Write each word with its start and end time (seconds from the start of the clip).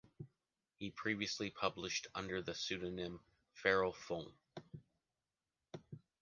He 0.79 0.89
previously 0.89 1.51
published 1.51 2.07
under 2.15 2.41
the 2.41 2.55
pseudonym 2.55 3.19
Feral 3.53 3.93
Faun. 3.93 4.33